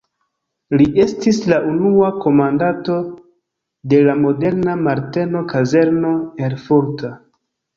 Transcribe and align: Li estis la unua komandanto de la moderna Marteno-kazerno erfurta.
Li 0.79 0.85
estis 1.01 1.39
la 1.51 1.59
unua 1.71 2.09
komandanto 2.23 2.97
de 3.93 4.01
la 4.09 4.17
moderna 4.25 4.75
Marteno-kazerno 4.89 6.17
erfurta. 6.49 7.15